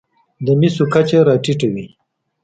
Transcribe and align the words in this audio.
د 0.45 0.47
مسو 0.59 0.83
کچه 0.93 1.19
راټېته 1.27 1.67
وي. 1.73 1.85